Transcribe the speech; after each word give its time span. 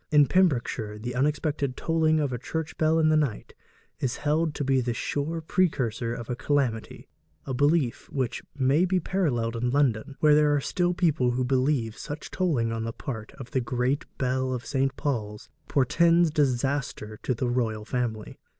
In 0.09 0.25
Pembrokeshire 0.25 0.97
the 0.97 1.13
unexpected 1.13 1.77
tolling 1.77 2.19
of 2.19 2.33
a 2.33 2.39
church 2.39 2.75
bell 2.79 2.97
in 2.97 3.09
the 3.09 3.15
night 3.15 3.53
is 3.99 4.17
held 4.17 4.55
to 4.55 4.63
be 4.63 4.81
the 4.81 4.95
sure 4.95 5.41
precursor 5.41 6.11
of 6.11 6.27
a 6.27 6.35
calamity 6.35 7.07
a 7.45 7.53
belief 7.53 8.09
which 8.11 8.41
may 8.57 8.83
be 8.83 8.99
paralleled 8.99 9.55
in 9.55 9.69
London, 9.69 10.15
where 10.19 10.33
there 10.33 10.55
are 10.55 10.59
still 10.59 10.95
people 10.95 11.29
who 11.29 11.43
believe 11.45 11.95
such 11.95 12.31
tolling 12.31 12.71
on 12.71 12.83
the 12.83 12.91
part 12.91 13.31
of 13.33 13.51
the 13.51 13.61
great 13.61 14.05
bell 14.17 14.55
of 14.55 14.65
St. 14.65 14.95
Paul's 14.95 15.51
portends 15.67 16.31
disaster 16.31 17.19
to 17.21 17.35
the 17.35 17.47
royal 17.47 17.85
family. 17.85 18.39